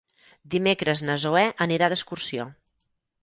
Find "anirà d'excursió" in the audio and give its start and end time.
1.67-2.47